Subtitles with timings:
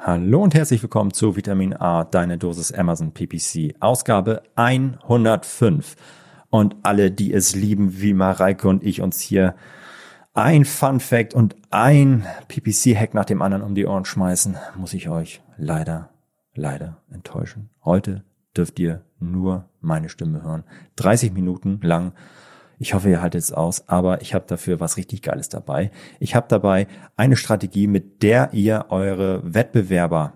[0.00, 5.96] Hallo und herzlich willkommen zu Vitamin A, deine Dosis Amazon PPC, Ausgabe 105.
[6.50, 9.56] Und alle, die es lieben, wie Mareike und ich uns hier
[10.34, 15.08] ein Fun Fact und ein PPC-Hack nach dem anderen um die Ohren schmeißen, muss ich
[15.08, 16.10] euch leider,
[16.54, 17.68] leider enttäuschen.
[17.84, 18.22] Heute
[18.56, 20.62] dürft ihr nur meine Stimme hören.
[20.94, 22.12] 30 Minuten lang
[22.78, 25.90] ich hoffe, ihr haltet es aus, aber ich habe dafür was richtig Geiles dabei.
[26.20, 26.86] Ich habe dabei
[27.16, 30.34] eine Strategie, mit der ihr eure Wettbewerber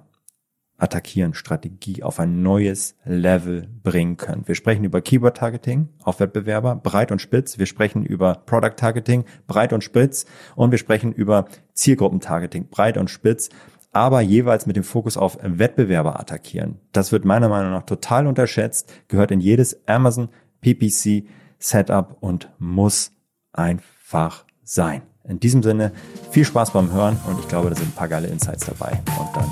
[0.82, 4.48] attackieren Strategie auf ein neues Level bringen könnt.
[4.48, 7.58] Wir sprechen über Keyword Targeting auf Wettbewerber, breit und spitz.
[7.58, 10.26] Wir sprechen über Product Targeting, breit und spitz.
[10.56, 13.50] Und wir sprechen über Zielgruppen Targeting, breit und spitz.
[13.92, 16.80] Aber jeweils mit dem Fokus auf Wettbewerber attackieren.
[16.90, 20.30] Das wird meiner Meinung nach total unterschätzt, gehört in jedes Amazon
[20.62, 21.24] PPC
[21.62, 23.12] Setup und muss
[23.52, 25.02] einfach sein.
[25.24, 25.92] In diesem Sinne,
[26.30, 29.00] viel Spaß beim Hören und ich glaube, da sind ein paar geile Insights dabei.
[29.18, 29.48] Und dann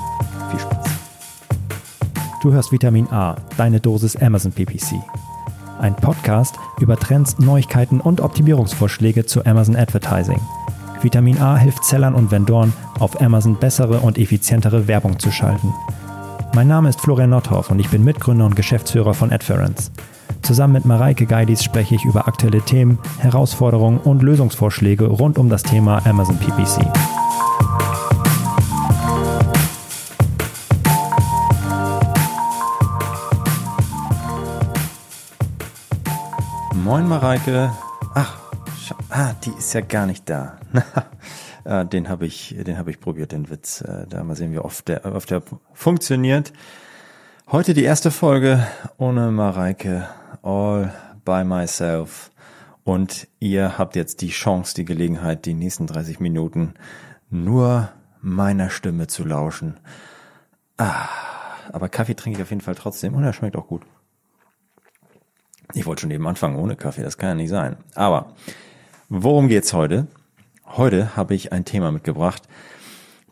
[0.51, 0.87] viel Spaß.
[2.43, 4.95] Du hörst Vitamin A, deine Dosis Amazon PPC.
[5.79, 10.41] Ein Podcast über Trends, Neuigkeiten und Optimierungsvorschläge zu Amazon Advertising.
[11.03, 15.73] Vitamin A hilft Sellern und Vendoren, auf Amazon bessere und effizientere Werbung zu schalten.
[16.55, 19.93] Mein Name ist Florian Nordhoff und ich bin Mitgründer und Geschäftsführer von Adference.
[20.43, 25.63] Zusammen mit Mareike Geidis spreche ich über aktuelle Themen, Herausforderungen und Lösungsvorschläge rund um das
[25.63, 26.87] Thema Amazon PPC.
[36.75, 37.71] Moin Mareike.
[38.15, 38.37] Ach,
[39.11, 40.59] ah, die ist ja gar nicht da.
[41.65, 43.83] Äh, den habe ich, den ich probiert, den Witz.
[43.83, 46.53] Äh, da mal sehen, wie oft der, oft der funktioniert.
[47.53, 48.67] Heute die erste Folge
[48.99, 50.09] ohne Mareike
[50.43, 50.93] all
[51.25, 52.31] by myself.
[52.85, 56.75] Und ihr habt jetzt die Chance, die Gelegenheit, die nächsten 30 Minuten
[57.31, 59.79] nur meiner Stimme zu lauschen.
[60.77, 61.09] Ah,
[61.73, 63.83] aber Kaffee trinke ich auf jeden Fall trotzdem und er schmeckt auch gut.
[65.75, 67.77] Ich wollte schon eben anfangen ohne Kaffee, das kann ja nicht sein.
[67.95, 68.35] Aber
[69.09, 70.09] worum geht's heute?
[70.67, 72.43] Heute habe ich ein Thema mitgebracht,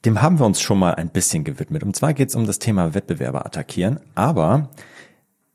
[0.05, 1.83] dem haben wir uns schon mal ein bisschen gewidmet.
[1.83, 4.69] Und zwar geht's um das Thema Wettbewerber attackieren, aber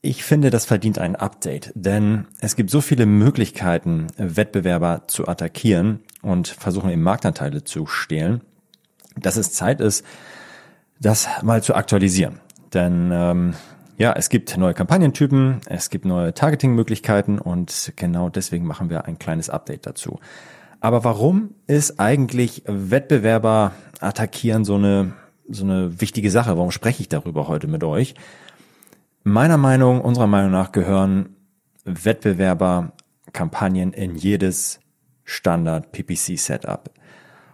[0.06, 6.02] ich finde, das verdient ein Update, denn es gibt so viele Möglichkeiten, Wettbewerber zu attackieren
[6.22, 8.41] und versuchen eben Marktanteile zu stehlen,
[9.16, 10.06] dass es Zeit ist,
[11.00, 12.41] das mal zu aktualisieren.
[12.74, 13.53] Denn ähm,
[13.97, 19.20] ja, es gibt neue Kampagnentypen, es gibt neue Targeting-Möglichkeiten und genau deswegen machen wir ein
[19.20, 20.20] kleines Update dazu.
[20.81, 23.72] Aber warum ist eigentlich Wettbewerber
[24.02, 25.14] attackieren so eine,
[25.47, 26.58] so eine wichtige Sache?
[26.58, 28.16] Warum spreche ich darüber heute mit euch?
[29.25, 31.38] Meiner Meinung, unserer Meinung nach gehören
[31.85, 34.81] Wettbewerberkampagnen in jedes
[35.23, 36.91] Standard PPC Setup.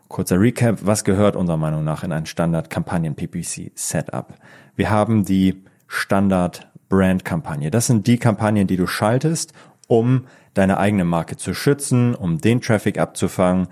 [0.07, 4.33] Kurzer Recap, was gehört unserer Meinung nach in ein Standard Kampagnen PPC Setup?
[4.75, 7.69] Wir haben die Standard Brand Kampagne.
[7.69, 9.53] Das sind die Kampagnen, die du schaltest,
[9.87, 10.25] um
[10.55, 13.67] deine eigene Marke zu schützen, um den Traffic abzufangen,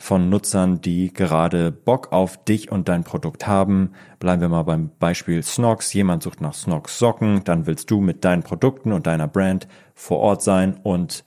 [0.00, 3.90] von Nutzern, die gerade Bock auf dich und dein Produkt haben.
[4.18, 5.92] Bleiben wir mal beim Beispiel Snox.
[5.92, 10.20] Jemand sucht nach Snox Socken, dann willst du mit deinen Produkten und deiner Brand vor
[10.20, 11.22] Ort sein und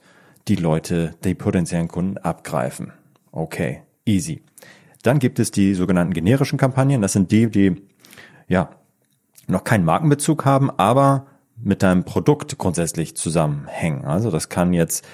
[0.48, 2.92] die Leute, die potenziellen Kunden abgreifen.
[3.30, 4.42] Okay, easy.
[5.04, 7.00] Dann gibt es die sogenannten generischen Kampagnen.
[7.00, 7.80] Das sind die, die
[8.48, 8.70] ja
[9.46, 11.26] noch keinen Markenbezug haben, aber
[11.56, 14.04] mit deinem Produkt grundsätzlich zusammenhängen.
[14.04, 15.06] Also das kann jetzt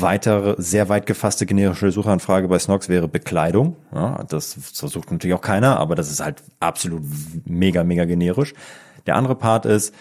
[0.00, 3.76] weitere, sehr weit gefasste generische Suchanfrage bei Snox wäre Bekleidung.
[3.94, 7.02] Ja, das versucht natürlich auch keiner, aber das ist halt absolut
[7.44, 8.54] mega, mega generisch.
[9.06, 9.94] Der andere Part ist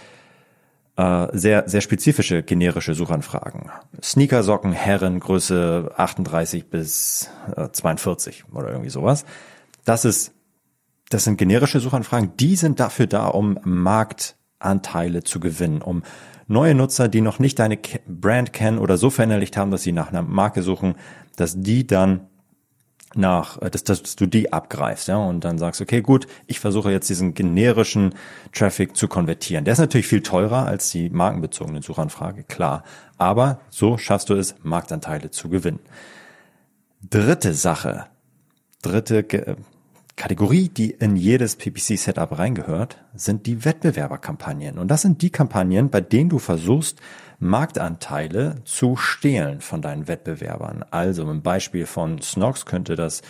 [0.97, 3.69] äh, sehr, sehr spezifische generische Suchanfragen.
[4.01, 9.25] Sneakersocken, Herren, Größe 38 bis äh, 42 oder irgendwie sowas.
[9.84, 10.34] Das ist,
[11.09, 16.03] das sind generische Suchanfragen, die sind dafür da, um Markt Anteile zu gewinnen, um
[16.47, 17.77] neue Nutzer, die noch nicht deine
[18.07, 20.95] Brand kennen oder so verinnerlicht haben, dass sie nach einer Marke suchen,
[21.35, 22.27] dass die dann
[23.15, 26.91] nach, äh, dass, dass du die abgreifst, ja, und dann sagst, okay, gut, ich versuche
[26.91, 28.13] jetzt diesen generischen
[28.51, 29.66] Traffic zu konvertieren.
[29.66, 32.84] Der ist natürlich viel teurer als die markenbezogene Suchanfrage, klar.
[33.17, 35.79] Aber so schaffst du es, Marktanteile zu gewinnen.
[37.01, 38.07] Dritte Sache,
[38.81, 39.23] dritte
[40.16, 44.78] Kategorie, die in jedes PPC-Setup reingehört, sind die Wettbewerberkampagnen.
[44.78, 47.02] Und das sind die Kampagnen, bei denen du versuchst,
[47.40, 50.85] Marktanteile zu stehlen von deinen Wettbewerbern.
[50.90, 53.23] Also im Beispiel von Snox könnte das,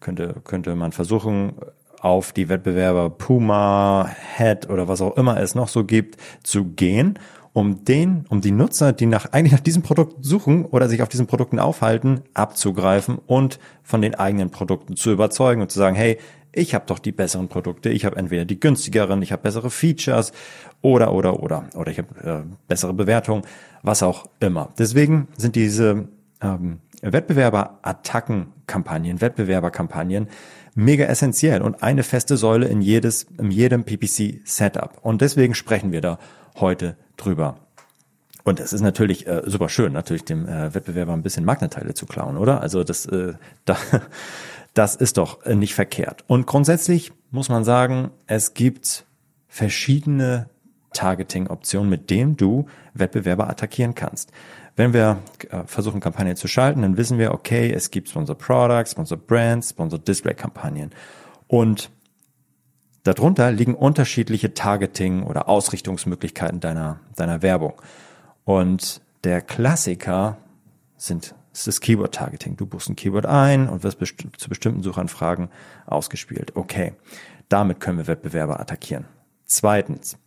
[0.00, 1.54] könnte, könnte man versuchen,
[2.00, 7.18] auf die Wettbewerber Puma, Head oder was auch immer es noch so gibt, zu gehen
[7.52, 11.08] um den, um die Nutzer, die nach, eigentlich nach diesem Produkt suchen oder sich auf
[11.08, 16.18] diesen Produkten aufhalten, abzugreifen und von den eigenen Produkten zu überzeugen und zu sagen, hey,
[16.52, 20.32] ich habe doch die besseren Produkte, ich habe entweder die günstigeren, ich habe bessere Features
[20.80, 23.42] oder oder oder oder ich habe äh, bessere Bewertungen,
[23.82, 24.70] was auch immer.
[24.78, 26.08] Deswegen sind diese
[26.40, 30.28] ähm, Wettbewerber-Attacken-Kampagnen, Wettbewerberkampagnen
[30.74, 34.98] mega essentiell und eine feste Säule in jedes, in jedem PPC-Setup.
[35.02, 36.18] Und deswegen sprechen wir da
[36.56, 37.58] heute drüber.
[38.44, 42.06] Und es ist natürlich äh, super schön, natürlich dem äh, Wettbewerber ein bisschen Marktanteile zu
[42.06, 42.60] klauen, oder?
[42.60, 43.34] Also das, äh,
[43.64, 43.76] da,
[44.72, 46.24] das ist doch äh, nicht verkehrt.
[46.28, 49.04] Und grundsätzlich muss man sagen, es gibt
[49.48, 50.48] verschiedene
[50.92, 54.32] Targeting-Optionen, mit denen du Wettbewerber attackieren kannst.
[54.78, 55.18] Wenn wir
[55.50, 59.70] äh, versuchen, Kampagnen zu schalten, dann wissen wir, okay, es gibt Sponsor Products, Sponsor Brands,
[59.70, 60.92] Sponsor Display Kampagnen.
[61.48, 61.90] Und
[63.02, 67.72] darunter liegen unterschiedliche Targeting- oder Ausrichtungsmöglichkeiten deiner, deiner Werbung.
[68.44, 70.36] Und der Klassiker
[70.96, 72.56] sind, ist das Keyword Targeting.
[72.56, 75.48] Du buchst ein Keyword ein und wirst best zu bestimmten Suchanfragen
[75.86, 76.54] ausgespielt.
[76.54, 76.92] Okay.
[77.48, 79.06] Damit können wir Wettbewerber attackieren.
[79.44, 80.18] Zweitens,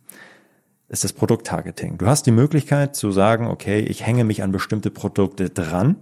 [0.92, 1.96] ist das Produkttargeting.
[1.96, 5.96] Du hast die Möglichkeit zu sagen, okay, ich hänge mich an bestimmte Produkte dran,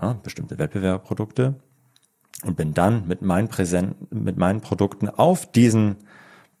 [0.00, 1.54] ja, bestimmte Wettbewerberprodukte
[2.44, 5.96] und bin dann mit meinen Präsenten, mit meinen Produkten auf diesen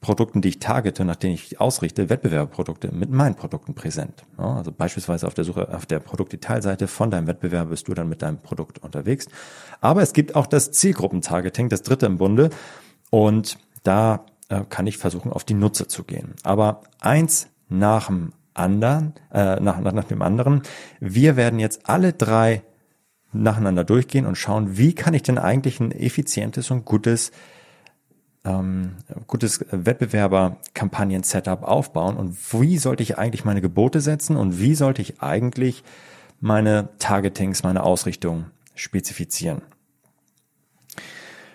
[0.00, 4.24] Produkten, die ich targete, nach denen ich ausrichte, Wettbewerberprodukte mit meinen Produkten präsent.
[4.38, 8.08] Ja, also beispielsweise auf der Suche, auf der Produktdetailseite von deinem Wettbewerber bist du dann
[8.08, 9.28] mit deinem Produkt unterwegs.
[9.82, 12.48] Aber es gibt auch das Zielgruppentargeting, das dritte im Bunde.
[13.10, 16.34] Und da äh, kann ich versuchen, auf die Nutzer zu gehen.
[16.42, 20.62] Aber eins nach dem anderen, äh, nach, nach, nach dem anderen.
[21.00, 22.62] Wir werden jetzt alle drei
[23.32, 27.32] nacheinander durchgehen und schauen, wie kann ich denn eigentlich ein effizientes und gutes
[28.44, 28.96] ähm,
[29.26, 35.22] gutes Wettbewerber-Kampagnen-Setup aufbauen und wie sollte ich eigentlich meine Gebote setzen und wie sollte ich
[35.22, 35.82] eigentlich
[36.40, 39.62] meine Targetings, meine Ausrichtung spezifizieren.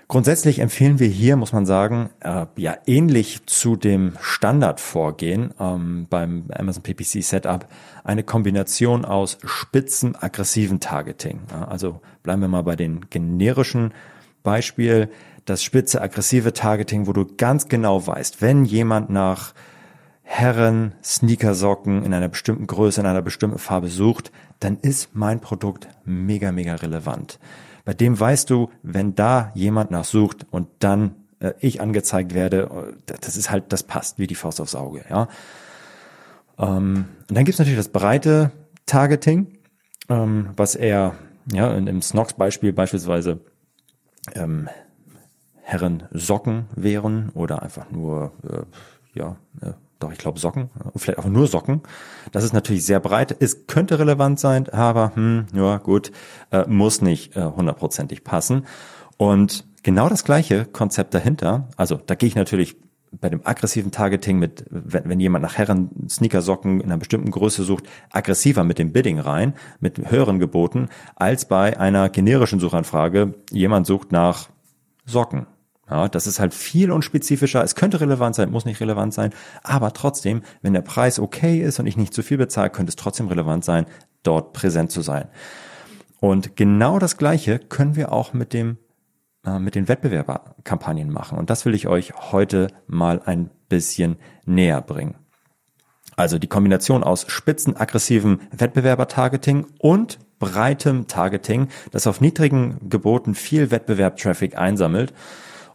[0.10, 6.46] Grundsätzlich empfehlen wir hier, muss man sagen, äh, ja ähnlich zu dem Standardvorgehen ähm, beim
[6.52, 7.68] Amazon PPC Setup
[8.04, 11.42] eine Kombination aus spitzen, aggressiven Targeting.
[11.52, 13.94] Ja, also bleiben wir mal bei den generischen
[14.42, 15.12] Beispiel,
[15.46, 19.54] das spitze, aggressive Targeting, wo du ganz genau weißt, wenn jemand nach
[20.24, 25.88] Herren Sneakersocken in einer bestimmten Größe, in einer bestimmten Farbe sucht, dann ist mein Produkt
[26.04, 27.38] mega, mega relevant.
[27.86, 33.14] Bei dem weißt du, wenn da jemand nachsucht und dann äh, ich angezeigt werde, äh,
[33.22, 35.28] das ist halt, das passt wie die Faust aufs Auge, ja.
[36.58, 38.52] Ähm, und dann gibt's natürlich das breite
[38.86, 39.60] Targeting,
[40.10, 41.16] ähm, was eher,
[41.52, 43.40] ja, in, im Snox-Beispiel beispielsweise
[44.36, 44.70] ähm,
[45.62, 51.26] Herren Socken wären oder einfach nur, äh, ja, äh, doch, ich glaube Socken, vielleicht auch
[51.26, 51.82] nur Socken.
[52.32, 53.36] Das ist natürlich sehr breit.
[53.40, 56.12] Es könnte relevant sein, aber hm, ja gut,
[56.52, 58.66] äh, muss nicht äh, hundertprozentig passen.
[59.18, 62.78] Und genau das gleiche Konzept dahinter, also da gehe ich natürlich
[63.12, 67.64] bei dem aggressiven Targeting mit, wenn, wenn jemand nach Herren Sneakersocken in einer bestimmten Größe
[67.64, 73.88] sucht, aggressiver mit dem Bidding rein, mit höheren Geboten, als bei einer generischen Suchanfrage, jemand
[73.88, 74.50] sucht nach
[75.06, 75.48] Socken
[75.90, 77.64] ja, das ist halt viel unspezifischer.
[77.64, 79.32] Es könnte relevant sein, muss nicht relevant sein.
[79.64, 82.96] Aber trotzdem, wenn der Preis okay ist und ich nicht zu viel bezahle, könnte es
[82.96, 83.86] trotzdem relevant sein,
[84.24, 85.28] dort präsent zu sein.
[86.20, 88.78] Und genau das Gleiche können wir auch mit dem
[89.46, 91.38] äh, mit den Wettbewerberkampagnen machen.
[91.38, 95.16] Und das will ich euch heute mal ein bisschen näher bringen.
[96.16, 103.72] Also die Kombination aus spitzen, aggressivem Wettbewerber-Targeting und breitem Targeting, das auf niedrigen Geboten viel
[103.72, 105.14] Wettbewerb-Traffic einsammelt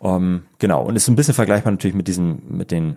[0.05, 0.85] ähm, genau.
[0.85, 2.97] Und ist ein bisschen vergleichbar natürlich mit diesen, mit den,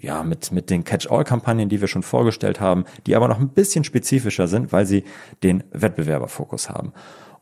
[0.00, 3.84] ja, mit, mit den Catch-all-Kampagnen, die wir schon vorgestellt haben, die aber noch ein bisschen
[3.84, 5.04] spezifischer sind, weil sie
[5.42, 6.92] den Wettbewerberfokus haben.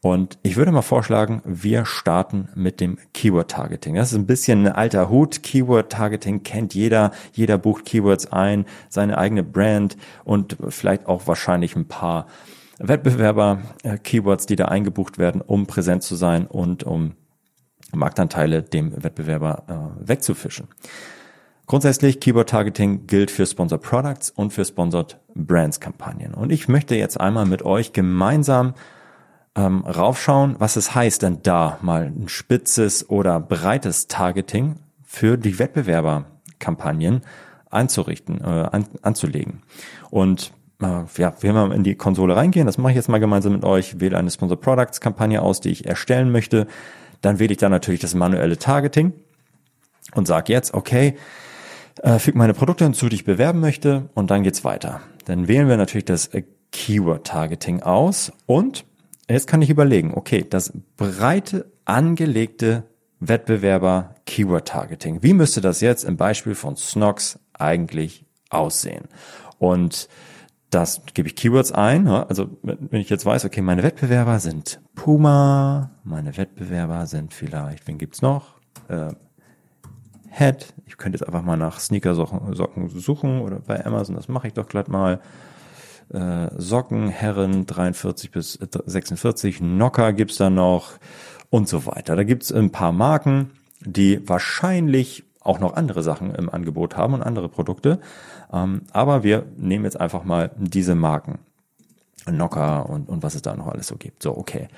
[0.02, 3.96] Und ich würde mal vorschlagen, wir starten mit dem Keyword-Targeting.
[3.96, 5.42] Das ist ein bisschen ein alter Hut.
[5.42, 7.10] Keyword-Targeting kennt jeder.
[7.32, 12.26] Jeder bucht Keywords ein, seine eigene Brand und vielleicht auch wahrscheinlich ein paar
[12.78, 17.12] Wettbewerber-Keywords, die da eingebucht werden, um präsent zu sein und um
[17.92, 20.68] Marktanteile dem Wettbewerber äh, wegzufischen.
[21.66, 26.34] Grundsätzlich Keyword Targeting gilt für Sponsored Products und für Sponsored Brands Kampagnen.
[26.34, 28.74] Und ich möchte jetzt einmal mit euch gemeinsam
[29.54, 35.58] ähm, raufschauen, was es heißt denn da mal ein spitzes oder breites Targeting für die
[35.58, 37.22] Wettbewerberkampagnen
[37.70, 39.62] einzurichten, äh, an, anzulegen.
[40.10, 43.52] Und äh, ja, wir mal in die Konsole reingehen, das mache ich jetzt mal gemeinsam
[43.52, 46.66] mit euch, wähle eine Sponsored Products Kampagne aus, die ich erstellen möchte.
[47.20, 49.12] Dann wähle ich dann natürlich das manuelle Targeting
[50.14, 51.16] und sage jetzt, okay,
[52.02, 55.00] äh, füge meine Produkte hinzu, die ich bewerben möchte und dann geht's weiter.
[55.26, 58.84] Dann wählen wir natürlich das äh, Keyword Targeting aus und
[59.28, 62.84] jetzt kann ich überlegen, okay, das breite angelegte
[63.18, 65.22] Wettbewerber Keyword Targeting.
[65.22, 69.08] Wie müsste das jetzt im Beispiel von Snox eigentlich aussehen?
[69.58, 70.08] Und
[70.70, 72.06] das gebe ich Keywords ein.
[72.08, 77.96] Also wenn ich jetzt weiß, okay, meine Wettbewerber sind Puma, meine Wettbewerber sind vielleicht, wen
[77.96, 78.56] gibt's noch?
[78.88, 79.14] Äh,
[80.28, 80.74] Head.
[80.84, 84.68] Ich könnte jetzt einfach mal nach Sneaker-Socken suchen oder bei Amazon, das mache ich doch
[84.68, 85.20] glatt mal.
[86.12, 90.92] Äh, Socken, Herren 43 bis 46, Nocker gibt's da noch
[91.48, 92.14] und so weiter.
[92.14, 97.22] Da gibt's ein paar Marken, die wahrscheinlich auch noch andere Sachen im Angebot haben und
[97.22, 98.00] andere Produkte.
[98.52, 101.38] Ähm, aber wir nehmen jetzt einfach mal diese Marken.
[102.26, 104.22] Nocker und, und was es da noch alles so gibt.
[104.22, 104.68] So, okay.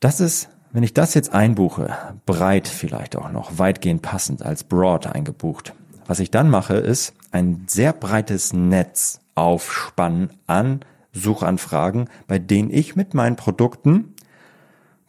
[0.00, 5.06] Das ist, wenn ich das jetzt einbuche, breit vielleicht auch noch, weitgehend passend als Broad
[5.06, 5.74] eingebucht.
[6.06, 10.80] Was ich dann mache, ist ein sehr breites Netz aufspannen an
[11.12, 14.14] Suchanfragen, bei denen ich mit meinen Produkten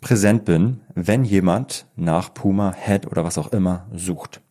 [0.02, 4.42] präsent bin, wenn jemand nach Puma, Head oder was auch immer sucht.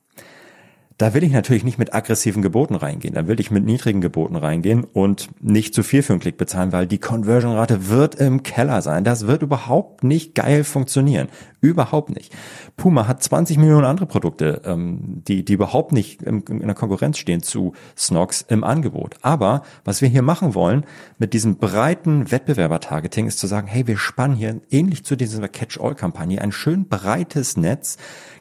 [0.98, 3.14] Da will ich natürlich nicht mit aggressiven Geboten reingehen.
[3.14, 6.72] Da will ich mit niedrigen Geboten reingehen und nicht zu viel für einen Klick bezahlen,
[6.72, 9.04] weil die Conversion-Rate wird im Keller sein.
[9.04, 11.28] Das wird überhaupt nicht geil funktionieren.
[11.62, 12.34] Überhaupt nicht.
[12.76, 17.18] Puma hat 20 Millionen andere Produkte, ähm, die, die überhaupt nicht in, in der Konkurrenz
[17.18, 19.14] stehen zu Snox im Angebot.
[19.22, 20.84] Aber was wir hier machen wollen
[21.18, 26.42] mit diesem breiten Wettbewerber-Targeting ist zu sagen, hey, wir spannen hier ähnlich zu dieser Catch-all-Kampagne
[26.42, 27.96] ein schön breites Netz,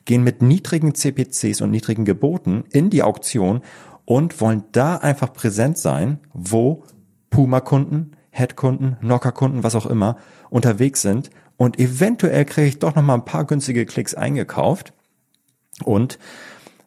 [0.05, 3.61] gehen mit niedrigen CPCs und niedrigen Geboten in die Auktion
[4.05, 6.85] und wollen da einfach präsent sein, wo
[7.29, 10.17] Puma-Kunden, Head-Kunden, Knocker-Kunden, was auch immer,
[10.49, 11.29] unterwegs sind.
[11.61, 14.93] Und eventuell kriege ich doch noch mal ein paar günstige Klicks eingekauft
[15.83, 16.17] und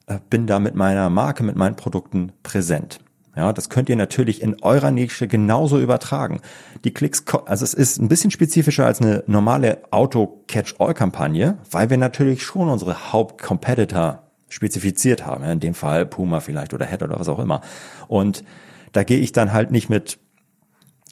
[0.09, 2.99] äh, bin da mit meiner Marke, mit meinen Produkten präsent.
[3.37, 6.41] Ja, das könnt ihr natürlich in eurer Nische genauso übertragen.
[6.83, 12.43] Die Klicks, also es ist ein bisschen spezifischer als eine normale Auto-Catch-All-Kampagne, weil wir natürlich
[12.43, 15.45] schon unsere Haupt-Competitor spezifiziert haben.
[15.45, 17.61] In dem Fall Puma vielleicht oder Head oder was auch immer.
[18.09, 18.43] Und
[18.91, 20.19] da gehe ich dann halt nicht mit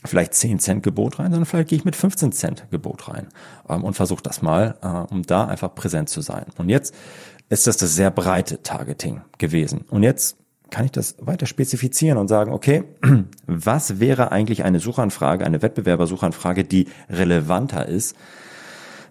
[0.04, 3.28] vielleicht 10 Cent Gebot rein, sondern vielleicht gehe ich mit 15 Cent Gebot rein
[3.68, 6.46] ähm, und versuche das mal, äh, um da einfach präsent zu sein.
[6.58, 6.94] Und jetzt
[7.48, 9.84] ist das das sehr breite Targeting gewesen.
[9.90, 10.36] Und jetzt
[10.70, 12.84] kann ich das weiter spezifizieren und sagen, okay,
[13.46, 18.16] was wäre eigentlich eine Suchanfrage, eine Wettbewerbersuchanfrage, die relevanter ist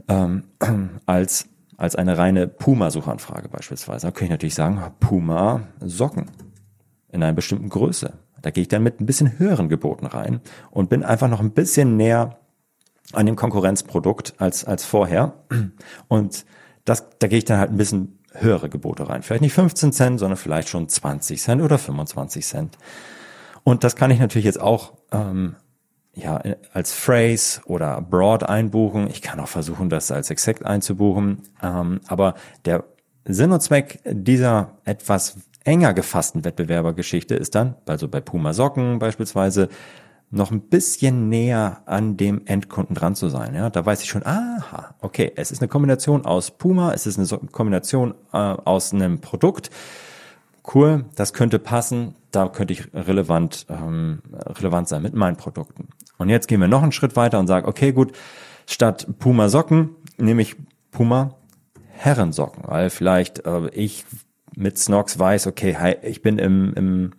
[0.07, 0.43] ähm,
[1.05, 4.07] als, als eine reine Puma-Suchanfrage beispielsweise.
[4.07, 6.25] Da könnte ich natürlich sagen, Puma Socken
[7.11, 8.13] in einer bestimmten Größe.
[8.41, 10.41] Da gehe ich dann mit ein bisschen höheren Geboten rein
[10.71, 12.39] und bin einfach noch ein bisschen näher
[13.13, 15.33] an dem Konkurrenzprodukt als, als vorher.
[16.07, 16.45] Und
[16.85, 19.23] das, da gehe ich dann halt ein bisschen höhere Gebote rein.
[19.23, 22.77] Vielleicht nicht 15 Cent, sondern vielleicht schon 20 Cent oder 25 Cent.
[23.63, 25.55] Und das kann ich natürlich jetzt auch ähm,
[26.13, 26.41] ja,
[26.73, 29.07] als Phrase oder Broad einbuchen.
[29.07, 31.43] Ich kann auch versuchen, das als Exact einzubuchen.
[31.61, 32.85] Ähm, aber der
[33.25, 39.69] Sinn und Zweck dieser etwas enger gefassten Wettbewerbergeschichte ist dann, also bei Puma Socken beispielsweise,
[40.31, 43.53] noch ein bisschen näher an dem Endkunden dran zu sein.
[43.53, 47.19] Ja, da weiß ich schon, aha, okay, es ist eine Kombination aus Puma, es ist
[47.19, 49.69] eine Kombination äh, aus einem Produkt.
[50.73, 55.89] Cool, das könnte passen, da könnte ich relevant, ähm, relevant sein mit meinen Produkten.
[56.17, 58.13] Und jetzt gehen wir noch einen Schritt weiter und sagen, okay, gut,
[58.67, 60.55] statt Puma Socken nehme ich
[60.91, 61.35] Puma
[61.89, 64.05] Herrensocken, weil vielleicht äh, ich
[64.55, 67.11] mit Snox weiß, okay, hi, ich bin im, im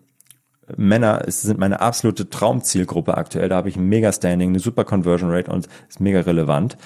[0.77, 3.49] Männer sind meine absolute Traumzielgruppe aktuell.
[3.49, 6.77] Da habe ich ein mega Standing, eine super Conversion Rate und ist mega relevant.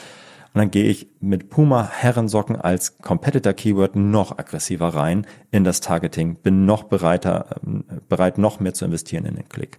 [0.55, 5.83] Und dann gehe ich mit Puma Herrensocken als Competitor Keyword noch aggressiver rein in das
[5.83, 7.61] Targeting, bin noch bereiter,
[8.09, 9.79] bereit, noch mehr zu investieren in den Klick.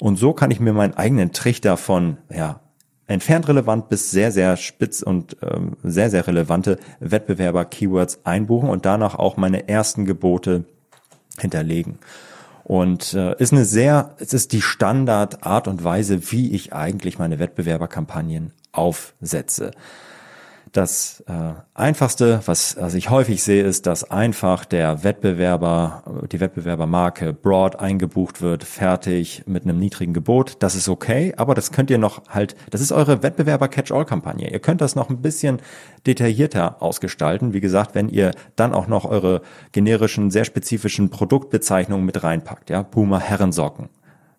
[0.00, 2.60] Und so kann ich mir meinen eigenen Trichter von, ja,
[3.08, 9.16] entfernt relevant bis sehr, sehr spitz und ähm, sehr, sehr relevante Wettbewerber-Keywords einbuchen und danach
[9.16, 10.64] auch meine ersten Gebote
[11.38, 11.98] hinterlegen.
[12.64, 17.38] Und äh, ist eine sehr, es ist die Standardart und Weise, wie ich eigentlich meine
[17.38, 19.70] Wettbewerberkampagnen aufsetze.
[20.72, 27.32] Das äh, einfachste, was, was ich häufig sehe, ist, dass einfach der Wettbewerber, die Wettbewerbermarke
[27.32, 30.56] broad eingebucht wird, fertig mit einem niedrigen Gebot.
[30.60, 34.50] Das ist okay, aber das könnt ihr noch halt, das ist eure Wettbewerber-Catch-all-Kampagne.
[34.50, 35.60] Ihr könnt das noch ein bisschen
[36.06, 37.52] detaillierter ausgestalten.
[37.52, 42.82] Wie gesagt, wenn ihr dann auch noch eure generischen, sehr spezifischen Produktbezeichnungen mit reinpackt, ja,
[42.82, 43.88] Puma Herrensocken.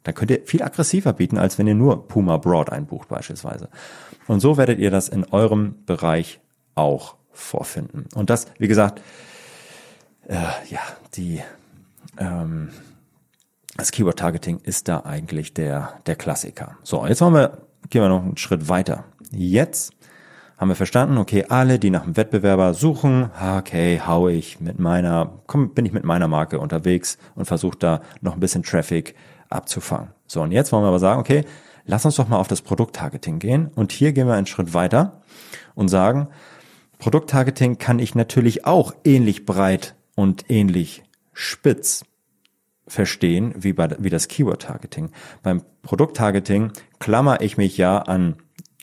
[0.10, 3.70] Dann könnt ihr viel aggressiver bieten, als wenn ihr nur Puma Broad einbucht beispielsweise.
[4.25, 6.39] Und so werdet ihr das in eurem Bereich
[6.74, 8.06] auch vorfinden.
[8.16, 9.04] Und das, wie gesagt,
[10.28, 10.36] äh,
[10.68, 10.80] ja,
[11.13, 11.42] die
[12.18, 12.70] ähm,
[13.78, 16.78] das Keyword Targeting ist da eigentlich der der Klassiker.
[16.82, 17.60] So, jetzt wollen wir
[17.92, 19.06] gehen wir noch einen Schritt weiter.
[19.30, 19.94] Jetzt
[20.58, 25.39] haben wir verstanden, okay, alle, die nach einem Wettbewerber suchen, okay, hau ich mit meiner,
[25.46, 29.16] komm, bin ich mit meiner Marke unterwegs und versuche da noch ein bisschen Traffic
[29.50, 30.10] abzufangen.
[30.27, 31.44] So, und jetzt wollen wir aber sagen, okay,
[31.86, 33.72] lass uns doch mal auf das Produkttargeting gehen.
[33.75, 35.22] Und hier gehen wir einen Schritt weiter
[35.75, 36.27] und sagen,
[37.00, 41.03] Produkttargeting kann ich natürlich auch ähnlich breit und ähnlich
[41.34, 42.03] spitz
[42.88, 45.12] verstehen wie, bei, wie das Keyword-Targeting.
[45.44, 48.36] Beim Produkttargeting klammer ich mich ja an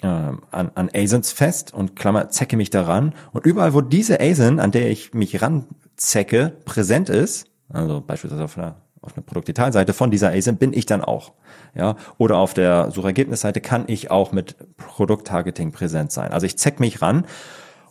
[0.03, 3.15] äh, an, an ASINs fest und klammer, zecke mich daran.
[3.33, 8.59] Und überall, wo diese ASIN, an der ich mich ranzecke, präsent ist, also beispielsweise auf
[8.59, 11.33] einer, auf einer Produktdetailseite von dieser ASIN, bin ich dann auch.
[11.75, 16.33] Ja, oder auf der Suchergebnisseite kann ich auch mit Produkttargeting präsent sein.
[16.33, 17.27] Also ich zeck mich ran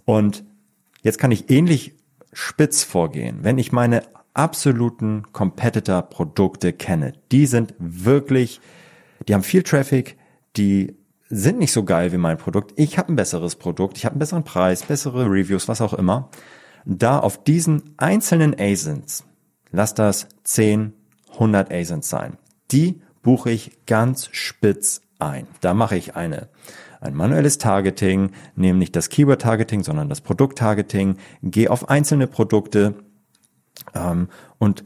[0.05, 0.43] und
[1.01, 1.95] jetzt kann ich ähnlich
[2.33, 3.39] spitz vorgehen.
[3.41, 4.03] Wenn ich meine
[4.33, 8.59] absoluten Competitor-Produkte kenne, die sind wirklich,
[9.27, 10.17] die haben viel Traffic,
[10.57, 10.95] die
[11.29, 12.73] sind nicht so geil wie mein Produkt.
[12.75, 16.29] Ich habe ein besseres Produkt, ich habe einen besseren Preis, bessere Reviews, was auch immer.
[16.85, 19.25] Da auf diesen einzelnen ASINs,
[19.71, 20.93] lass das 10,
[21.35, 22.37] 100 ASINs sein,
[22.71, 25.47] die buche ich ganz spitz ein.
[25.61, 26.49] Da mache ich eine
[27.05, 32.95] ein manuelles Targeting, nehme nicht das Keyword-Targeting, sondern das Produkt-Targeting, gehe auf einzelne Produkte
[33.93, 34.27] ähm,
[34.57, 34.83] und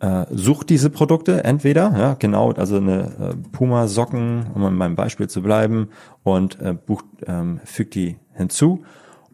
[0.00, 5.28] äh, sucht diese Produkte entweder, ja, genau, also eine äh, Puma-Socken, um in meinem Beispiel
[5.28, 5.90] zu bleiben,
[6.22, 8.84] und äh, bucht, ähm, fügt die hinzu,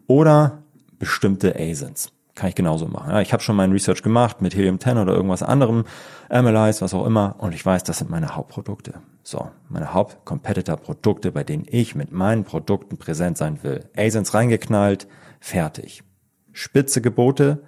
[0.07, 0.63] oder
[0.99, 2.11] bestimmte ASINs.
[2.37, 3.09] Kann ich genauso machen.
[3.09, 5.85] Ja, ich habe schon mein Research gemacht mit Helium 10 oder irgendwas anderem,
[6.29, 8.93] Analyze, was auch immer, und ich weiß, das sind meine Hauptprodukte.
[9.23, 13.89] So, meine Haupt-Competitor-Produkte, bei denen ich mit meinen Produkten präsent sein will.
[13.97, 15.07] ASINs reingeknallt,
[15.39, 16.03] fertig.
[16.51, 17.63] Spitze Gebote,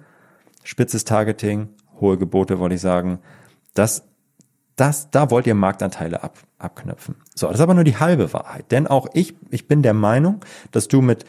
[0.62, 3.18] spitzes Targeting, hohe Gebote, wollte ich sagen.
[3.74, 4.04] Das,
[4.76, 7.16] das, da wollt ihr Marktanteile ab, abknöpfen.
[7.34, 8.70] So, das ist aber nur die halbe Wahrheit.
[8.70, 11.24] Denn auch ich, ich bin der Meinung, dass du mit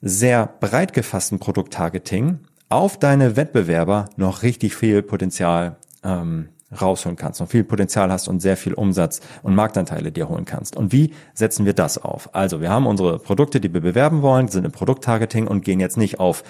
[0.00, 2.38] sehr breit gefassten Produkttargeting
[2.70, 6.48] auf deine Wettbewerber noch richtig viel Potenzial ähm,
[6.80, 10.76] rausholen kannst und viel Potenzial hast und sehr viel Umsatz und Marktanteile dir holen kannst.
[10.76, 12.32] Und wie setzen wir das auf?
[12.32, 15.96] Also wir haben unsere Produkte, die wir bewerben wollen, sind im Produkttargeting und gehen jetzt
[15.96, 16.44] nicht auf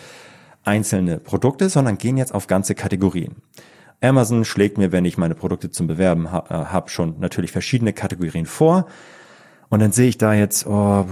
[0.63, 3.37] einzelne Produkte, sondern gehen jetzt auf ganze Kategorien.
[4.03, 7.95] Amazon schlägt mir, wenn ich meine Produkte zum Bewerben ha äh, habe, schon natürlich verschiedene
[7.95, 8.87] Kategorien vor.
[9.71, 11.07] Und dann sehe ich da jetzt oh,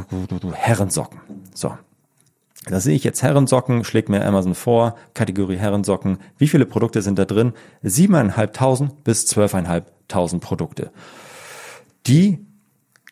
[0.53, 1.21] Herrensocken.
[1.55, 1.73] So.
[2.69, 6.19] Da sehe ich jetzt Herrensocken, schlägt mir Amazon vor, Kategorie Herrensocken.
[6.37, 7.55] Wie viele Produkte sind da drin?
[7.83, 10.91] 7.500 bis 12.500 Produkte.
[12.07, 12.47] Die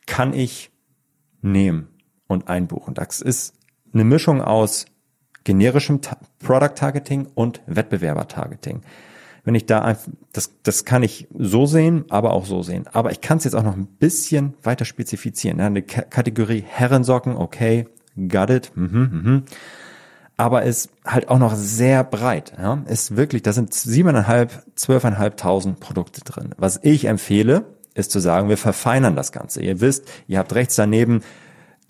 [0.07, 0.71] kann ich
[1.41, 1.89] nehmen
[2.27, 2.95] und einbuchen.
[2.95, 3.55] Das ist
[3.95, 4.87] eine Mischung aus
[5.45, 8.83] generischem Ta Product Targeting und Wettbewerber Targeting.
[9.45, 12.87] Wenn ich da einfach, das, das kann ich so sehen, aber auch so sehen.
[12.93, 15.61] Aber ich kann es jetzt auch noch ein bisschen weiter spezifizieren.
[15.61, 17.87] Eine K Kategorie Herrensocken, okay,
[18.29, 18.73] got it.
[18.75, 19.43] Mhm, mhm.
[20.37, 22.53] Aber ist halt auch noch sehr breit.
[22.59, 22.83] Ja?
[22.87, 26.55] Ist wirklich, da sind siebeneinhalb, zwölfeinhalbtausend Produkte drin.
[26.59, 29.63] Was ich empfehle, ist zu sagen, wir verfeinern das Ganze.
[29.63, 31.23] Ihr wisst, ihr habt rechts daneben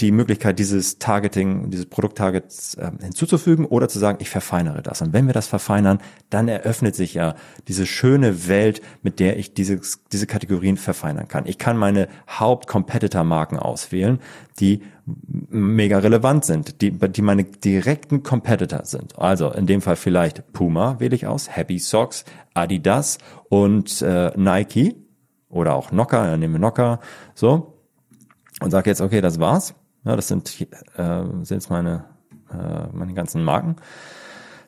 [0.01, 5.01] die Möglichkeit, dieses Targeting, dieses Produkttargets äh, hinzuzufügen oder zu sagen, ich verfeinere das.
[5.01, 7.35] Und wenn wir das verfeinern, dann eröffnet sich ja
[7.67, 9.81] diese schöne Welt, mit der ich diese,
[10.13, 11.47] diese Kategorien verfeinern kann.
[11.47, 14.21] Ich kann meine Haupt-Competitor-Marken auswählen,
[14.61, 14.83] die
[15.49, 19.19] mega relevant sind, die, die meine direkten Competitor sind.
[19.19, 24.97] Also in dem Fall vielleicht Puma wähle ich aus, Happy Socks, Adidas und äh, Nike
[25.49, 27.01] oder auch Nocker, ja, nehmen wir Nocker,
[27.35, 27.73] so.
[28.61, 29.75] Und sage jetzt, okay, das war's.
[30.07, 32.05] Ja, das sind, äh, sind jetzt meine,
[32.51, 33.75] äh, meine ganzen Marken,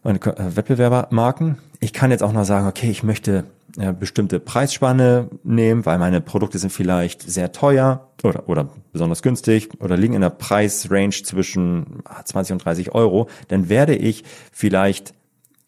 [0.02, 1.58] meine äh, Wettbewerbermarken.
[1.78, 3.44] Ich kann jetzt auch noch sagen, okay, ich möchte
[3.78, 9.70] äh, bestimmte Preisspanne nehmen, weil meine Produkte sind vielleicht sehr teuer oder, oder besonders günstig
[9.80, 15.14] oder liegen in der Preisrange zwischen 20 und 30 Euro, dann werde ich vielleicht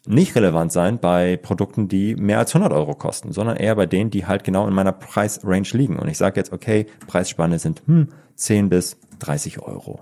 [0.05, 4.11] nicht relevant sein bei Produkten, die mehr als 100 Euro kosten, sondern eher bei denen,
[4.11, 5.97] die halt genau in meiner Preisrange liegen.
[5.97, 10.01] Und ich sage jetzt, okay, Preisspanne sind hm, 10 bis 30 Euro.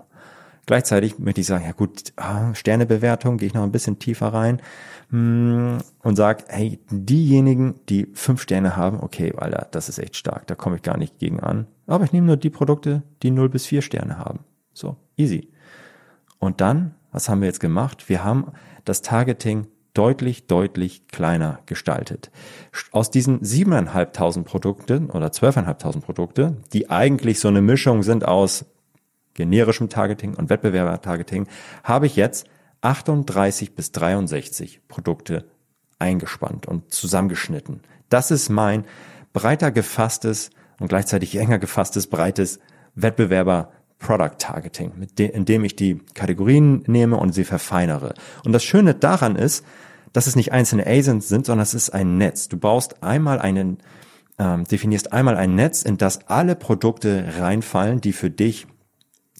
[0.65, 4.61] Gleichzeitig möchte ich sagen, ja gut, ah, Sternebewertung, gehe ich noch ein bisschen tiefer rein
[5.09, 10.45] hm, und sage, hey, diejenigen, die fünf Sterne haben, okay, Alter, das ist echt stark,
[10.45, 11.65] da komme ich gar nicht gegen an.
[11.87, 14.41] Aber ich nehme nur die Produkte, die 0 bis 4 Sterne haben.
[14.73, 15.49] So, easy.
[16.37, 18.07] Und dann, was haben wir jetzt gemacht?
[18.07, 18.51] Wir haben
[18.85, 22.29] das Targeting deutlich, deutlich kleiner gestaltet.
[22.91, 28.65] Aus diesen 7.500 Produkten oder 12.500 Produkte, die eigentlich so eine Mischung sind aus
[29.39, 31.47] generischem Targeting und Wettbewerber-Targeting,
[31.83, 32.45] habe ich jetzt
[32.81, 35.45] 38 bis 63 Produkte
[35.97, 37.81] eingespannt und zusammengeschnitten.
[38.09, 38.85] Das ist mein
[39.33, 40.49] breiter gefasstes
[40.79, 42.59] und gleichzeitig enger gefasstes, breites
[42.95, 48.13] Wettbewerber Product Targeting, indem ich die Kategorien nehme und sie verfeinere.
[48.43, 49.65] Und das Schöne daran ist,
[50.13, 52.49] dass es nicht einzelne ASINs sind, sondern es ist ein Netz.
[52.49, 53.77] Du baust einmal einen,
[54.37, 58.67] ähm, definierst einmal ein Netz, in das alle Produkte reinfallen, die für dich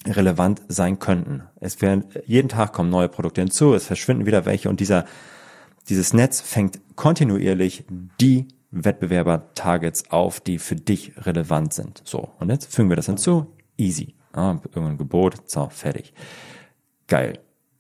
[0.06, 1.44] relevant sein könnten.
[1.60, 5.06] Es werden, jeden Tag kommen neue Produkte hinzu, es verschwinden wieder welche und dieser,
[5.90, 7.86] dieses Netz fängt kontinuierlich
[8.20, 12.02] die Wettbewerber-Targets auf, die für dich relevant sind.
[12.06, 12.30] So.
[12.40, 13.48] Und jetzt fügen wir das hinzu.
[13.78, 14.16] Easy.
[14.34, 15.50] Ah, irgendein Gebot.
[15.50, 16.14] So, fertig.
[17.08, 17.40] Geil.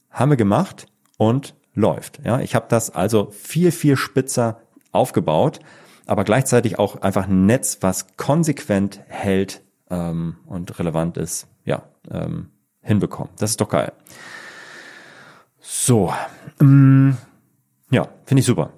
[0.09, 2.19] Haben wir gemacht und läuft.
[2.25, 5.59] Ja, ich habe das also viel, viel spitzer aufgebaut,
[6.07, 12.49] aber gleichzeitig auch einfach ein Netz, was konsequent hält ähm, und relevant ist, ja, ähm,
[12.81, 13.31] hinbekommen.
[13.37, 13.91] Das ist doch geil.
[15.59, 16.13] So,
[16.59, 17.17] ähm,
[17.91, 18.73] ja, finde ich super.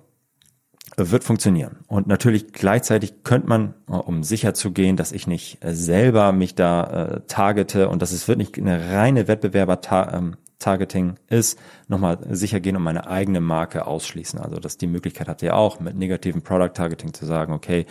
[0.98, 1.78] Wird funktionieren.
[1.88, 6.54] Und natürlich gleichzeitig könnte man, um sicher zu gehen, dass ich nicht äh, selber mich
[6.54, 12.84] da äh, targete und dass es wirklich eine reine Wettbewerber-Targeting ist, nochmal sicher gehen und
[12.84, 14.39] meine eigene Marke ausschließen.
[14.39, 17.86] Also dass die Möglichkeit habt ihr auch, mit negativen Product-Targeting zu sagen, okay,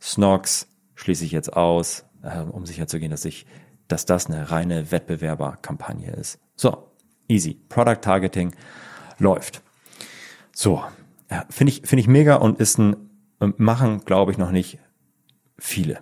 [0.00, 3.46] Snox schließe ich jetzt aus, äh, um sicher zu gehen, dass ich
[3.92, 6.38] dass das eine reine Wettbewerberkampagne ist.
[6.56, 6.90] So,
[7.28, 7.54] easy.
[7.68, 8.54] Product Targeting
[9.18, 9.62] läuft.
[10.52, 10.82] So,
[11.30, 12.96] ja, finde ich, finde ich mega und ist ein,
[13.38, 14.78] machen, glaube ich, noch nicht
[15.58, 16.00] viele.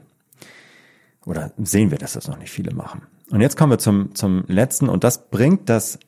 [1.24, 3.03] Oder sehen wir, dass das noch nicht viele machen.
[3.31, 5.98] Und jetzt kommen wir zum, zum letzten und das bringt das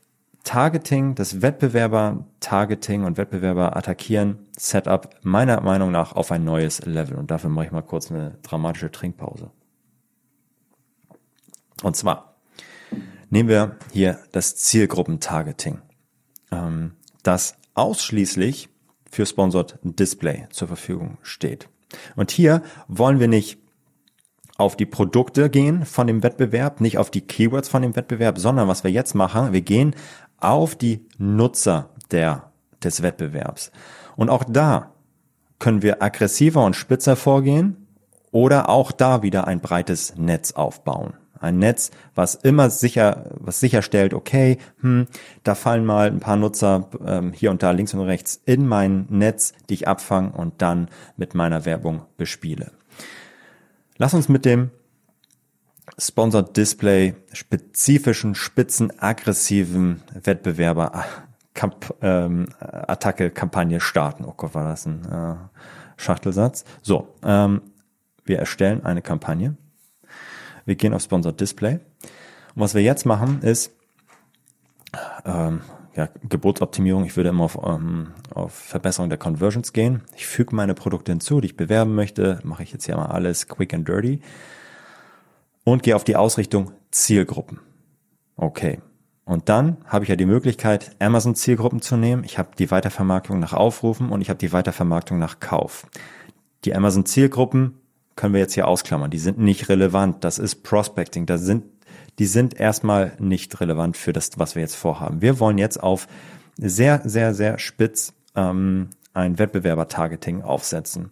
[0.44, 7.18] Targeting, das Wettbewerber-Targeting und Wettbewerber-Attackieren-Setup meiner Meinung nach auf ein neues Level.
[7.18, 9.50] Und dafür mache ich mal kurz eine dramatische Trinkpause.
[11.82, 12.34] Und zwar
[13.30, 15.80] nehmen wir hier das Zielgruppentargeting,
[16.50, 18.68] ähm, das ausschließlich
[19.10, 21.68] für Sponsored Display zur Verfügung steht.
[22.16, 23.58] Und hier wollen wir nicht
[24.56, 28.68] auf die Produkte gehen von dem Wettbewerb, nicht auf die Keywords von dem Wettbewerb, sondern
[28.68, 29.96] was wir jetzt machen, wir gehen
[30.38, 33.72] auf die Nutzer der, des Wettbewerbs.
[34.16, 34.92] Und auch da
[35.58, 37.86] können wir aggressiver und spitzer vorgehen
[38.30, 41.14] oder auch da wieder ein breites Netz aufbauen.
[41.40, 45.06] Ein Netz, was immer sicher, was sicherstellt, okay, hm,
[45.42, 49.06] da fallen mal ein paar Nutzer ähm, hier und da links und rechts in mein
[49.08, 52.72] Netz, die ich abfange und dann mit meiner Werbung bespiele.
[53.96, 54.70] Lass uns mit dem
[55.98, 64.24] Sponsored Display spezifischen, spitzen, aggressiven Wettbewerber äh, Kamp ähm, Attacke-Kampagne starten.
[64.24, 65.34] Oh Gott, war das ein äh,
[65.96, 66.64] Schachtelsatz?
[66.80, 67.62] So, ähm,
[68.24, 69.56] wir erstellen eine Kampagne
[70.64, 71.74] wir gehen auf Sponsored Display.
[72.54, 73.72] Und was wir jetzt machen, ist
[75.24, 75.60] ähm,
[75.94, 77.04] ja, Gebotsoptimierung.
[77.04, 80.02] Ich würde immer auf, ähm, auf Verbesserung der Conversions gehen.
[80.16, 82.40] Ich füge meine Produkte hinzu, die ich bewerben möchte.
[82.42, 84.20] Mache ich jetzt hier mal alles quick and dirty.
[85.64, 87.60] Und gehe auf die Ausrichtung Zielgruppen.
[88.36, 88.80] Okay.
[89.24, 92.24] Und dann habe ich ja die Möglichkeit, Amazon-Zielgruppen zu nehmen.
[92.24, 95.86] Ich habe die Weitervermarktung nach Aufrufen und ich habe die Weitervermarktung nach Kauf.
[96.64, 97.79] Die Amazon-Zielgruppen
[98.20, 99.10] können wir jetzt hier ausklammern.
[99.10, 100.24] Die sind nicht relevant.
[100.24, 101.24] Das ist Prospecting.
[101.24, 101.64] Da sind,
[102.18, 105.22] die sind erstmal nicht relevant für das, was wir jetzt vorhaben.
[105.22, 106.06] Wir wollen jetzt auf
[106.58, 111.08] sehr, sehr, sehr spitz ähm, ein Wettbewerber-Targeting aufsetzen.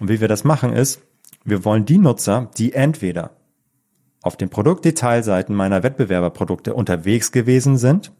[0.00, 1.00] Und wie wir das machen ist,
[1.44, 3.30] wir wollen die Nutzer, die entweder
[4.20, 8.10] auf den Produktdetailseiten meiner Wettbewerberprodukte unterwegs gewesen sind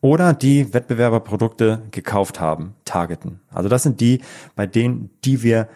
[0.00, 3.40] oder die Wettbewerberprodukte gekauft haben, targeten.
[3.50, 4.20] Also das sind die,
[4.54, 5.68] bei denen, die wir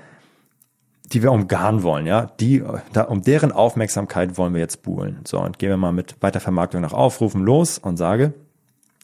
[1.12, 5.20] die wir umgarnen wollen, ja, die, da, um deren Aufmerksamkeit wollen wir jetzt buhlen.
[5.24, 8.34] So, und gehen wir mal mit Weitervermarktung nach Aufrufen los und sage,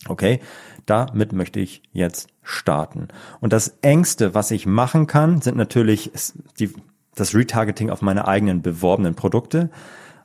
[0.09, 0.40] okay,
[0.85, 3.09] damit möchte ich jetzt starten.
[3.40, 6.12] Und das engste, was ich machen kann, sind natürlich
[6.59, 6.75] die,
[7.14, 9.71] das Retargeting auf meine eigenen beworbenen Produkte.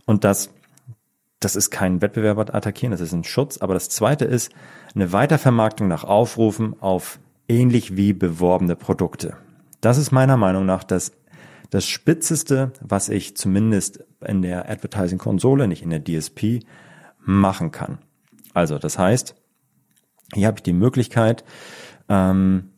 [0.05, 0.49] Und das,
[1.39, 3.57] das ist kein Wettbewerber attackieren, das ist ein Schutz.
[3.57, 4.51] Aber das zweite ist
[4.95, 9.37] eine Weitervermarktung nach Aufrufen auf ähnlich wie beworbene Produkte.
[9.79, 11.13] Das ist meiner Meinung nach das
[11.69, 16.65] das Spitzeste, was ich zumindest in der Advertising-Konsole, nicht in der DSP,
[17.19, 17.99] machen kann.
[18.53, 19.35] Also das heißt,
[20.33, 21.43] hier habe ich die Möglichkeit,
[22.07, 22.71] ähm,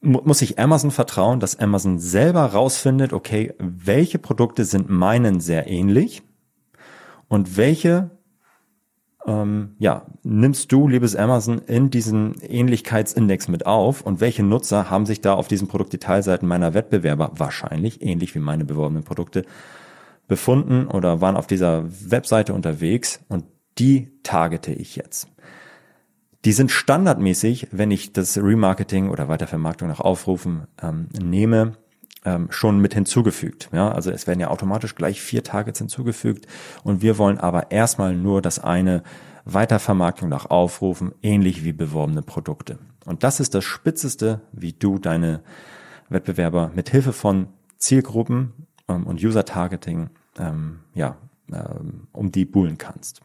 [0.00, 6.22] muss ich Amazon vertrauen, dass Amazon selber rausfindet, okay, welche Produkte sind meinen sehr ähnlich
[7.28, 8.10] und welche
[9.26, 15.06] ähm, ja, nimmst du, liebes Amazon, in diesen Ähnlichkeitsindex mit auf und welche Nutzer haben
[15.06, 19.44] sich da auf diesen Produktdetailseiten meiner Wettbewerber wahrscheinlich, ähnlich wie meine beworbenen Produkte,
[20.28, 23.44] befunden oder waren auf dieser Webseite unterwegs und
[23.78, 25.28] die targete ich jetzt.
[26.44, 31.72] Die sind standardmäßig, wenn ich das Remarketing oder Weitervermarktung nach Aufrufen ähm, nehme,
[32.26, 33.70] ähm, schon mit hinzugefügt.
[33.72, 36.46] Ja, also es werden ja automatisch gleich vier Targets hinzugefügt
[36.82, 39.02] und wir wollen aber erstmal nur das eine
[39.46, 42.78] Weitervermarktung nach Aufrufen, ähnlich wie beworbene Produkte.
[43.06, 45.40] Und das ist das Spitzeste, wie du deine
[46.08, 47.46] Wettbewerber mit Hilfe von
[47.78, 48.52] Zielgruppen
[48.88, 51.16] ähm, und User-Targeting ähm, ja,
[51.52, 53.20] ähm, um die buhlen kannst.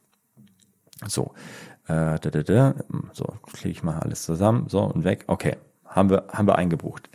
[1.07, 1.33] So,
[1.87, 2.75] äh, da, da, da,
[3.13, 5.23] so klicke ich mal alles zusammen, so und weg.
[5.25, 7.09] Okay, haben wir haben wir eingebucht.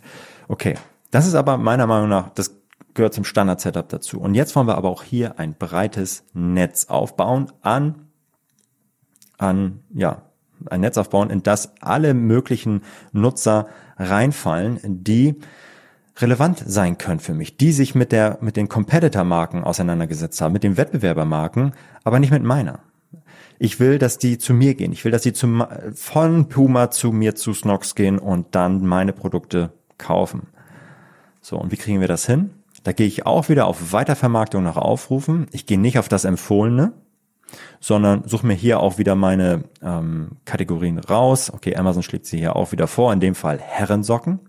[0.49, 0.75] Okay,
[1.11, 2.55] das ist aber meiner Meinung nach das
[2.93, 4.19] gehört zum Standard-Setup dazu.
[4.19, 8.07] Und jetzt wollen wir aber auch hier ein breites Netz aufbauen an
[9.37, 10.23] an, ja,
[10.69, 13.67] ein Netz aufbauen, in das alle möglichen Nutzer
[13.97, 15.35] reinfallen, die
[16.17, 20.63] relevant sein können für mich, die sich mit der, mit den Competitor-Marken auseinandergesetzt haben, mit
[20.63, 22.79] den Wettbewerbermarken, aber nicht mit meiner.
[23.59, 24.91] Ich will, dass die zu mir gehen.
[24.91, 29.13] Ich will, dass die zum, von Puma zu mir zu Snox gehen und dann meine
[29.13, 30.47] Produkte kaufen.
[31.41, 32.51] So, und wie kriegen wir das hin?
[32.83, 35.47] Da gehe ich auch wieder auf Weitervermarktung nach Aufrufen.
[35.51, 36.93] Ich gehe nicht auf das Empfohlene,
[37.79, 41.51] sondern suche mir hier auch wieder meine ähm, Kategorien raus.
[41.51, 44.39] Okay, Amazon schlägt sie hier auch wieder vor, in dem Fall Herrensocken.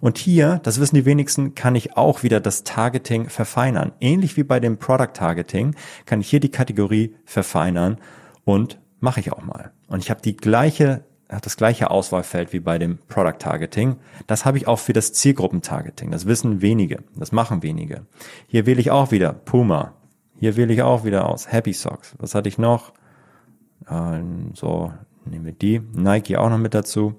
[0.00, 3.92] Und hier, das wissen die wenigsten, kann ich auch wieder das Targeting verfeinern.
[4.00, 7.98] Ähnlich wie bei dem Product Targeting kann ich hier die Kategorie verfeinern
[8.44, 9.72] und mache ich auch mal.
[9.88, 13.96] Und ich habe die gleiche hat das gleiche Auswahlfeld wie bei dem Product Targeting.
[14.26, 16.10] Das habe ich auch für das Zielgruppentargeting.
[16.10, 17.02] Das wissen wenige.
[17.16, 18.06] Das machen wenige.
[18.46, 19.94] Hier wähle ich auch wieder Puma,
[20.38, 21.50] hier wähle ich auch wieder aus.
[21.50, 22.14] Happy Socks.
[22.18, 22.92] Was hatte ich noch?
[23.88, 24.20] Äh,
[24.54, 24.92] so,
[25.24, 25.80] nehmen wir die.
[25.92, 27.16] Nike auch noch mit dazu.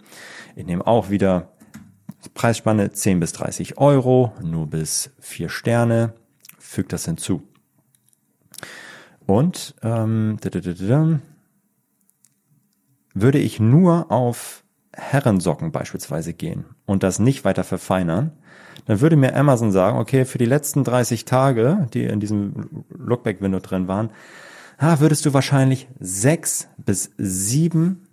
[0.55, 1.49] Ich nehme auch wieder
[2.33, 6.13] Preisspanne 10 bis 30 Euro, nur bis 4 Sterne.
[6.59, 7.43] Fügt das hinzu.
[9.25, 10.37] Und ähm,
[13.15, 18.31] würde ich nur auf Herrensocken beispielsweise gehen und das nicht weiter verfeinern,
[18.85, 23.59] dann würde mir Amazon sagen, okay, für die letzten 30 Tage, die in diesem Lookback-Window
[23.59, 24.11] drin waren,
[24.77, 28.07] ah, würdest du wahrscheinlich sechs bis sieben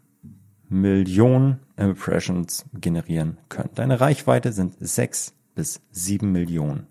[0.69, 3.71] Millionen Impressions generieren können.
[3.75, 6.87] Deine Reichweite sind sechs bis sieben Millionen.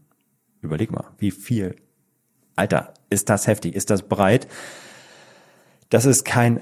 [0.62, 1.76] Überleg mal, wie viel.
[2.56, 4.48] Alter, ist das heftig, ist das breit?
[5.90, 6.62] Das ist kein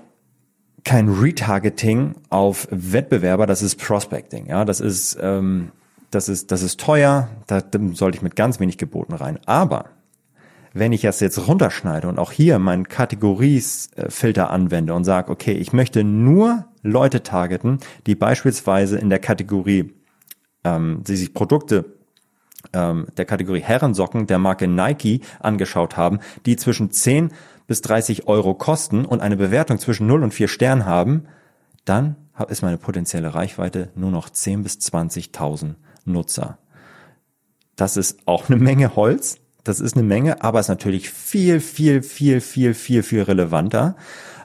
[0.84, 4.48] kein Retargeting auf Wettbewerber, das ist Prospecting.
[4.48, 5.72] Ja, das ist ähm,
[6.12, 7.62] das ist, das ist teuer, da
[7.94, 9.40] sollte ich mit ganz wenig Geboten rein.
[9.46, 9.86] Aber
[10.74, 15.74] wenn ich das jetzt runterschneide und auch hier meinen Kategoriefilter anwende und sage, okay, ich
[15.74, 19.94] möchte nur Leute targeten, die beispielsweise in der Kategorie,
[20.64, 21.86] ähm, die sich Produkte
[22.74, 27.32] ähm, der Kategorie Herrensocken der Marke Nike angeschaut haben, die zwischen 10
[27.70, 31.28] bis 30 Euro kosten und eine Bewertung zwischen 0 und 4 Sternen haben,
[31.86, 32.16] dann
[32.50, 36.58] ist meine potenzielle Reichweite nur noch 10 bis 20.000 Nutzer.
[37.76, 39.38] Das ist auch eine Menge Holz.
[39.64, 43.96] Das ist eine Menge, aber ist natürlich viel, viel, viel, viel, viel, viel relevanter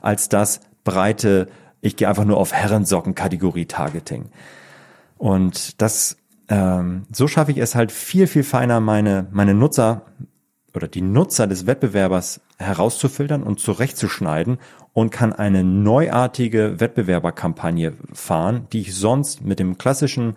[0.03, 1.49] als das breite,
[1.81, 4.27] ich gehe einfach nur auf Herrensocken-Kategorie Targeting.
[5.17, 10.03] Und das, ähm, so schaffe ich es halt viel, viel feiner, meine, meine Nutzer
[10.75, 14.59] oder die Nutzer des Wettbewerbers herauszufiltern und zurechtzuschneiden
[14.93, 20.37] und kann eine neuartige Wettbewerberkampagne fahren, die ich sonst mit dem klassischen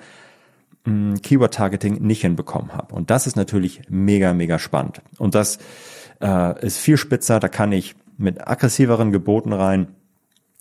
[0.85, 2.95] Keyword-Targeting nicht hinbekommen habe.
[2.95, 5.01] Und das ist natürlich mega, mega spannend.
[5.17, 5.59] Und das
[6.21, 9.87] äh, ist viel spitzer, da kann ich mit aggressiveren Geboten rein,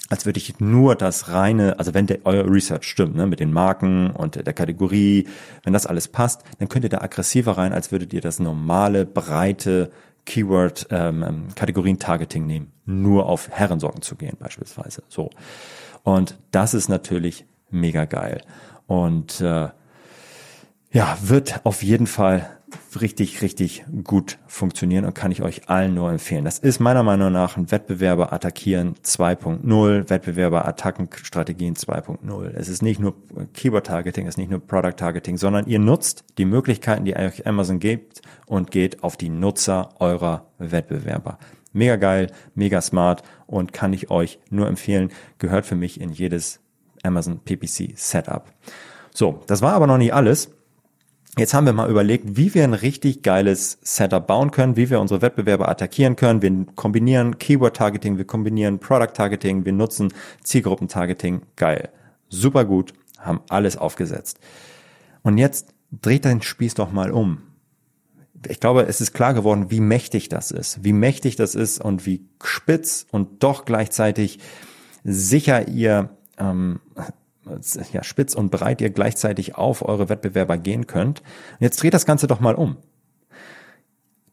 [0.09, 3.53] als würde ich nur das reine, also wenn der, euer Research stimmt, ne, mit den
[3.53, 5.27] Marken und der Kategorie,
[5.64, 9.05] wenn das alles passt, dann könnt ihr da aggressiver rein, als würdet ihr das normale,
[9.05, 9.90] breite
[10.25, 15.03] Keyword ähm, ähm Kategorien-Targeting nehmen, nur auf Herrensorgen zu gehen beispielsweise.
[15.09, 15.31] So.
[16.03, 18.42] Und das ist natürlich mega geil.
[18.87, 19.69] Und äh,
[20.92, 22.56] ja, wird auf jeden Fall
[23.00, 26.44] richtig, richtig gut funktionieren und kann ich euch allen nur empfehlen.
[26.44, 32.50] Das ist meiner Meinung nach ein Wettbewerber attackieren 2.0, Wettbewerber Attackenstrategien 2.0.
[32.55, 33.14] Es ist nicht nur
[33.55, 37.46] Keyword Targeting, es ist nicht nur Product Targeting, sondern ihr nutzt die Möglichkeiten, die euch
[37.46, 41.38] Amazon gibt und geht auf die Nutzer eurer Wettbewerber.
[41.72, 46.61] Mega geil, mega smart und kann ich euch nur empfehlen, gehört für mich in jedes
[47.02, 48.52] Amazon PPC Setup.
[49.12, 50.50] So, das war aber noch nicht alles.
[51.38, 55.01] Jetzt haben wir mal überlegt, wie wir ein richtig geiles Setup bauen können, wie wir
[55.01, 56.40] unsere Wettbewerber attackieren können.
[56.40, 61.42] Wir kombinieren Keyword-Targeting, wir kombinieren Product-Targeting, wir nutzen Zielgruppen-Targeting.
[61.57, 61.90] Geil.
[62.31, 64.40] Super gut, haben alles aufgesetzt.
[65.22, 67.42] Und jetzt dreht dein Spieß doch mal um.
[68.49, 72.07] Ich glaube, es ist klar geworden, wie mächtig das ist, wie mächtig das ist und
[72.07, 74.38] wie spitz und doch gleichzeitig
[75.05, 76.81] sicher ihr ähm,
[77.92, 81.20] ja, spitz und breit ihr gleichzeitig auf eure Wettbewerber gehen könnt.
[81.20, 82.76] Und jetzt dreht das Ganze doch mal um.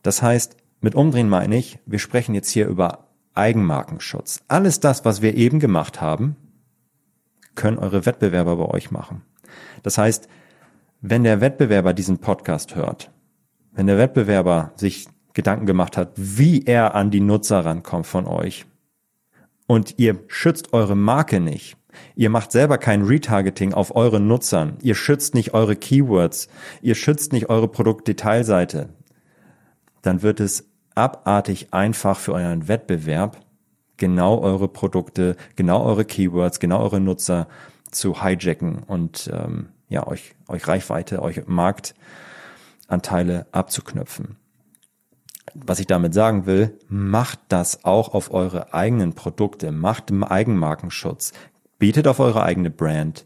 [0.01, 4.43] Das heißt, mit umdrehen meine ich, wir sprechen jetzt hier über Eigenmarkenschutz.
[4.47, 6.35] Alles das, was wir eben gemacht haben,
[7.55, 9.21] können eure Wettbewerber bei euch machen.
[9.83, 10.27] Das heißt,
[11.01, 13.11] wenn der Wettbewerber diesen Podcast hört,
[13.71, 18.65] wenn der Wettbewerber sich Gedanken gemacht hat, wie er an die Nutzer rankommt von euch
[19.67, 21.77] und ihr schützt eure Marke nicht,
[22.15, 26.47] ihr macht selber kein Retargeting auf eure Nutzern, ihr schützt nicht eure Keywords,
[26.81, 28.89] ihr schützt nicht eure Produktdetailseite,
[30.01, 33.39] dann wird es abartig einfach für euren Wettbewerb,
[33.97, 37.47] genau eure Produkte, genau eure Keywords, genau eure Nutzer
[37.91, 44.37] zu hijacken und ähm, ja, euch, euch Reichweite, euch Marktanteile abzuknüpfen.
[45.53, 51.33] Was ich damit sagen will, macht das auch auf eure eigenen Produkte, macht Eigenmarkenschutz,
[51.83, 53.25] bietet auf eure eigene Brand,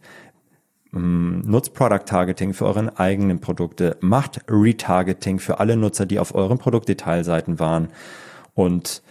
[0.92, 6.34] ähm, nutzt Product Targeting für euren eigenen Produkte, macht Retargeting für alle Nutzer, die auf
[6.34, 7.90] euren Produktdetailseiten waren
[8.56, 9.04] und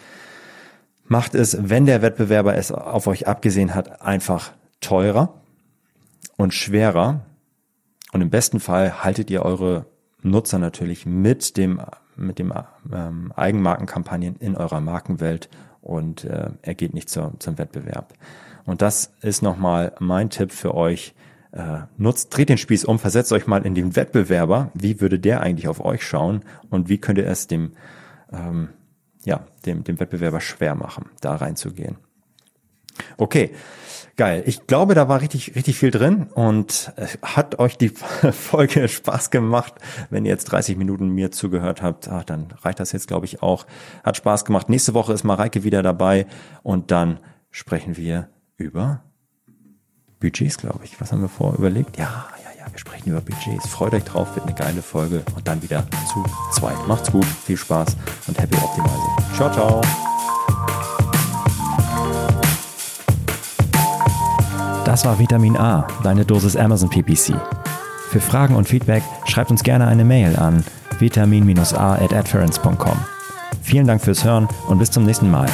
[1.04, 5.34] macht es, wenn der Wettbewerber es auf euch abgesehen hat, einfach teurer
[6.36, 7.20] und schwerer.
[8.10, 9.86] Und im besten Fall haltet ihr eure
[10.22, 11.80] Nutzer natürlich mit dem
[12.16, 12.52] mit dem
[12.92, 15.48] ähm, Eigenmarkenkampagnen in eurer Markenwelt
[15.82, 18.12] und äh, er geht nicht zur, zum Wettbewerb.
[18.66, 21.14] Und das ist nochmal mein Tipp für euch,
[21.52, 24.70] äh, nutzt, dreht den Spieß um, versetzt euch mal in den Wettbewerber.
[24.74, 27.72] Wie würde der eigentlich auf euch schauen und wie könnt ihr es dem,
[28.32, 28.70] ähm,
[29.24, 31.96] ja, dem, dem Wettbewerber schwer machen, da reinzugehen?
[33.18, 33.52] Okay,
[34.16, 34.42] geil.
[34.46, 37.88] Ich glaube, da war richtig, richtig viel drin und hat euch die
[38.32, 39.74] Folge Spaß gemacht.
[40.10, 43.42] Wenn ihr jetzt 30 Minuten mir zugehört habt, ach, dann reicht das jetzt, glaube ich,
[43.42, 43.66] auch.
[44.02, 44.68] Hat Spaß gemacht.
[44.68, 46.26] Nächste Woche ist Mareike wieder dabei
[46.62, 49.02] und dann sprechen wir über
[50.20, 51.00] Budgets, glaube ich.
[51.00, 51.96] Was haben wir vor überlegt?
[51.98, 53.66] Ja, ja, ja, wir sprechen über Budgets.
[53.68, 56.76] Freut euch drauf, wird eine geile Folge und dann wieder zu zweit.
[56.86, 59.34] Macht's gut, viel Spaß und happy optimizing.
[59.34, 59.82] Ciao, ciao.
[64.84, 67.34] Das war Vitamin A, deine Dosis Amazon PPC.
[68.08, 70.64] Für Fragen und Feedback schreibt uns gerne eine Mail an
[70.98, 72.36] vitamin-a at.
[73.62, 75.50] Vielen Dank fürs Hören und bis zum nächsten Mal.